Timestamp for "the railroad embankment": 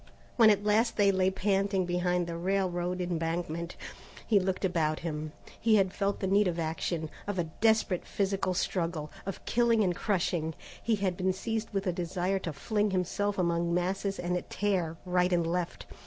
2.25-3.75